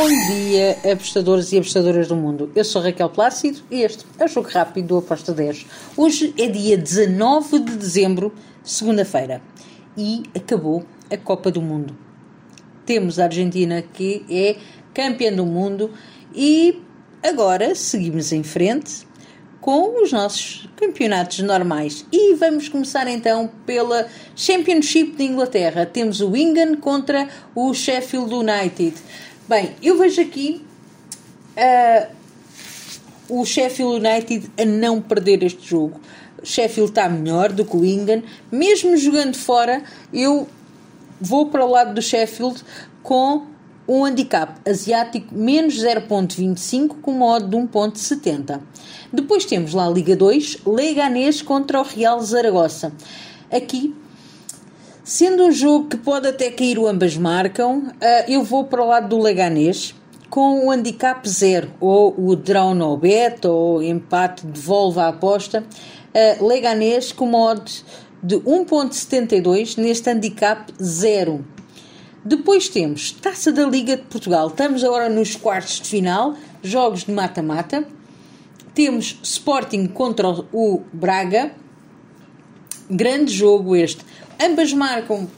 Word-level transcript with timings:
Bom 0.00 0.08
dia, 0.08 0.78
apostadores 0.92 1.52
e 1.52 1.58
apostadoras 1.58 2.08
do 2.08 2.16
mundo. 2.16 2.50
Eu 2.56 2.64
sou 2.64 2.80
Raquel 2.80 3.10
Plácido 3.10 3.60
e 3.70 3.82
este 3.82 4.06
é 4.18 4.24
o 4.24 4.28
Jogo 4.28 4.48
Rápido 4.48 4.86
do 4.86 4.96
Aposta 4.96 5.30
10. 5.30 5.66
Hoje 5.94 6.32
é 6.38 6.46
dia 6.46 6.78
19 6.78 7.58
de 7.58 7.76
dezembro, 7.76 8.32
segunda-feira, 8.64 9.42
e 9.98 10.22
acabou 10.34 10.86
a 11.12 11.18
Copa 11.18 11.50
do 11.50 11.60
Mundo. 11.60 11.94
Temos 12.86 13.18
a 13.18 13.24
Argentina 13.24 13.82
que 13.92 14.24
é 14.30 14.56
campeã 14.94 15.30
do 15.30 15.44
mundo 15.44 15.90
e 16.34 16.80
agora 17.22 17.74
seguimos 17.74 18.32
em 18.32 18.42
frente 18.42 19.06
com 19.60 20.02
os 20.02 20.10
nossos 20.10 20.66
campeonatos 20.76 21.40
normais. 21.40 22.06
E 22.10 22.34
vamos 22.36 22.70
começar 22.70 23.06
então 23.06 23.50
pela 23.66 24.08
Championship 24.34 25.14
de 25.16 25.24
Inglaterra. 25.24 25.84
Temos 25.84 26.22
o 26.22 26.30
Wigan 26.30 26.76
contra 26.76 27.28
o 27.54 27.74
Sheffield 27.74 28.32
United. 28.32 28.94
Bem, 29.50 29.74
eu 29.82 29.98
vejo 29.98 30.22
aqui 30.22 30.64
uh, 31.56 32.14
o 33.28 33.44
Sheffield 33.44 33.96
United 33.96 34.48
a 34.56 34.64
não 34.64 35.02
perder 35.02 35.42
este 35.42 35.68
jogo. 35.68 36.00
O 36.40 36.46
Sheffield 36.46 36.92
está 36.92 37.08
melhor 37.08 37.50
do 37.50 37.64
que 37.64 37.76
o 37.76 37.80
Wigan. 37.80 38.22
Mesmo 38.52 38.96
jogando 38.96 39.34
fora, 39.36 39.82
eu 40.14 40.46
vou 41.20 41.46
para 41.46 41.66
o 41.66 41.68
lado 41.68 41.94
do 41.94 42.00
Sheffield 42.00 42.62
com 43.02 43.46
um 43.88 44.04
handicap 44.04 44.52
asiático 44.64 45.34
menos 45.34 45.82
0.25 45.82 47.00
com 47.02 47.10
modo 47.10 47.48
de 47.48 47.56
1.70. 47.56 48.60
Depois 49.12 49.44
temos 49.44 49.74
lá 49.74 49.86
a 49.88 49.90
Liga 49.90 50.14
2, 50.14 50.58
Leganês 50.64 51.42
contra 51.42 51.80
o 51.80 51.82
Real 51.82 52.20
Zaragoza. 52.22 52.92
Aqui, 53.50 53.96
sendo 55.04 55.44
um 55.44 55.52
jogo 55.52 55.88
que 55.88 55.96
pode 55.96 56.28
até 56.28 56.50
cair 56.50 56.78
o 56.78 56.86
ambas 56.86 57.16
marcam, 57.16 57.92
eh, 58.00 58.34
eu 58.34 58.42
vou 58.42 58.64
para 58.64 58.82
o 58.82 58.86
lado 58.86 59.08
do 59.08 59.18
Leganês 59.18 59.94
com 60.30 60.64
o 60.66 60.70
handicap 60.70 61.28
0, 61.28 61.72
ou 61.80 62.14
o 62.16 62.36
draw 62.36 62.72
no 62.72 62.96
bet, 62.96 63.46
ou 63.46 63.82
empate 63.82 64.46
devolve 64.46 65.00
a 65.00 65.08
aposta. 65.08 65.64
Uh, 66.14 66.46
Leganês 66.46 67.12
com 67.12 67.26
modo 67.26 67.68
de 68.22 68.36
1.72 68.36 69.76
neste 69.76 70.08
handicap 70.08 70.72
0. 70.80 71.44
Depois 72.24 72.68
temos 72.68 73.12
Taça 73.12 73.50
da 73.50 73.66
Liga 73.66 73.96
de 73.96 74.02
Portugal. 74.04 74.48
Estamos 74.48 74.84
agora 74.84 75.08
nos 75.08 75.34
quartos 75.34 75.80
de 75.80 75.88
final, 75.88 76.34
jogos 76.62 77.04
de 77.04 77.12
mata-mata. 77.12 77.84
Temos 78.74 79.18
Sporting 79.22 79.86
contra 79.86 80.28
o 80.52 80.82
Braga. 80.92 81.52
Grande 82.90 83.32
jogo 83.32 83.76
este. 83.76 84.04
Ambas 84.42 84.72
marcam, 84.72 85.28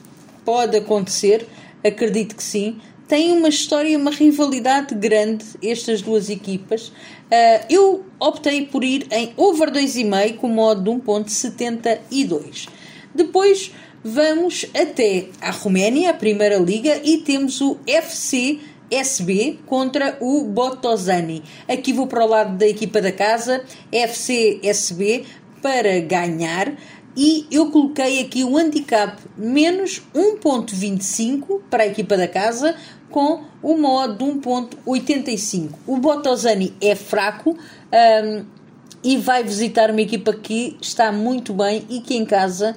pode 0.44 0.76
acontecer, 0.76 1.46
acredito 1.84 2.34
que 2.34 2.42
sim. 2.42 2.80
Tem 3.06 3.32
uma 3.32 3.48
história, 3.48 3.98
uma 3.98 4.10
rivalidade 4.10 4.94
grande, 4.94 5.44
estas 5.62 6.00
duas 6.00 6.30
equipas. 6.30 6.88
Uh, 6.88 7.66
eu 7.68 8.04
optei 8.18 8.64
por 8.64 8.82
ir 8.82 9.06
em 9.10 9.34
over 9.36 9.70
2,5 9.70 10.36
com 10.36 10.48
modo 10.48 10.82
de 10.82 10.90
1.72. 11.02 12.68
Depois 13.14 13.70
vamos 14.02 14.64
até 14.74 15.26
a 15.40 15.50
Roménia, 15.50 16.10
a 16.10 16.14
Primeira 16.14 16.56
Liga, 16.56 17.00
e 17.04 17.18
temos 17.18 17.60
o 17.60 17.78
FC 17.86 18.60
SB 18.90 19.58
contra 19.66 20.16
o 20.20 20.44
Bottosani. 20.44 21.42
Aqui 21.68 21.92
vou 21.92 22.06
para 22.06 22.24
o 22.24 22.28
lado 22.28 22.56
da 22.56 22.66
equipa 22.66 23.00
da 23.00 23.12
casa, 23.12 23.64
FC 23.90 24.60
SB, 24.62 25.24
para 25.62 26.00
ganhar. 26.00 26.74
E 27.16 27.46
eu 27.50 27.70
coloquei 27.70 28.20
aqui 28.20 28.42
o 28.42 28.56
handicap 28.56 29.22
menos 29.36 30.00
1.25 30.14 31.60
para 31.68 31.82
a 31.82 31.86
equipa 31.86 32.16
da 32.16 32.26
casa, 32.26 32.74
com 33.10 33.42
o 33.62 33.76
modo 33.76 34.16
de 34.16 34.24
1.85. 34.24 35.72
O 35.86 35.98
Bottosani 35.98 36.72
é 36.80 36.94
fraco 36.94 37.50
um, 37.50 37.56
e 39.04 39.18
vai 39.18 39.44
visitar 39.44 39.90
uma 39.90 40.00
equipa 40.00 40.32
que 40.32 40.78
está 40.80 41.12
muito 41.12 41.52
bem 41.52 41.84
e 41.90 42.00
que 42.00 42.16
em 42.16 42.24
casa 42.24 42.74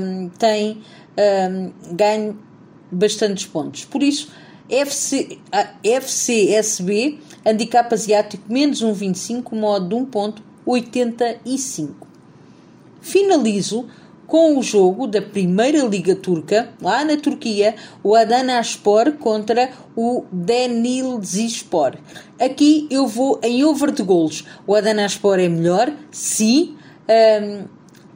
um, 0.00 0.30
tem 0.30 0.80
um, 1.18 1.70
ganho 1.94 2.38
bastantes 2.90 3.44
pontos. 3.46 3.84
Por 3.84 4.02
isso, 4.02 4.32
FC, 4.68 5.38
FCSB, 5.84 7.18
handicap 7.44 7.92
asiático 7.92 8.50
menos 8.50 8.82
1,25, 8.82 9.54
modo 9.54 9.86
de 9.88 9.96
1,85. 9.96 12.09
Finalizo 13.00 13.86
com 14.26 14.56
o 14.56 14.62
jogo 14.62 15.08
da 15.08 15.20
Primeira 15.20 15.84
Liga 15.84 16.14
Turca, 16.14 16.70
lá 16.80 17.04
na 17.04 17.16
Turquia, 17.16 17.74
o 18.02 18.14
Adanaspor 18.14 19.14
contra 19.14 19.70
o 19.96 20.24
Denizlispor. 20.30 21.96
Aqui 22.40 22.86
eu 22.90 23.08
vou 23.08 23.40
em 23.42 23.64
over 23.64 23.90
de 23.90 24.04
golos. 24.04 24.44
O 24.64 24.74
Adanaspor 24.76 25.40
é 25.40 25.48
melhor, 25.48 25.92
sim, 26.12 26.76
um, 27.42 27.64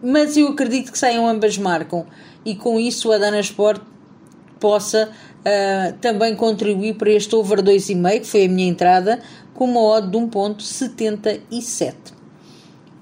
mas 0.01 0.37
eu 0.37 0.49
acredito 0.49 0.93
que 0.93 0.99
saiam 0.99 1.27
ambas 1.27 1.59
marcam 1.59 2.07
e 2.45 2.55
com 2.55 2.79
isso 2.79 3.09
o 3.09 3.13
Adana 3.13 3.41
Sport 3.41 3.83
possa 4.61 5.09
uh, 5.09 5.99
também 6.01 6.37
contribuir 6.37 6.95
para 6.95 7.11
este 7.11 7.35
over 7.35 7.63
2,5 7.63 8.21
que 8.21 8.27
foi 8.27 8.45
a 8.45 8.49
minha 8.49 8.69
entrada 8.69 9.21
com 9.55 9.65
uma 9.65 9.81
odd 9.81 10.11
de 10.11 10.19
1.77 10.19 11.95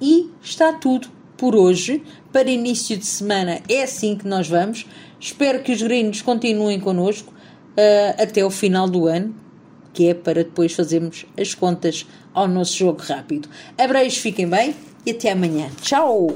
e 0.01 0.31
está 0.41 0.73
tudo 0.73 1.09
por 1.43 1.57
hoje 1.57 2.05
para 2.33 2.49
início 2.49 2.97
de 2.97 3.05
semana 3.05 3.61
é 3.69 3.83
assim 3.83 4.17
que 4.17 4.29
nós 4.29 4.49
vamos 4.49 4.87
espero 5.19 5.61
que 5.61 5.73
os 5.73 5.83
gringos 5.83 6.23
continuem 6.23 6.79
connosco 6.79 7.33
uh, 7.33 8.23
até 8.23 8.45
o 8.45 8.51
final 8.51 8.89
do 8.89 9.09
ano 9.09 9.35
que 9.93 10.07
é 10.07 10.15
para 10.15 10.45
depois 10.45 10.73
fazermos 10.73 11.27
as 11.37 11.53
contas 11.53 12.07
ao 12.33 12.47
nosso 12.47 12.79
jogo 12.79 13.03
rápido. 13.03 13.49
Abreios, 13.77 14.17
fiquem 14.17 14.49
bem 14.49 14.75
e 15.05 15.11
até 15.11 15.33
amanhã. 15.33 15.69
Tchau! 15.83 16.29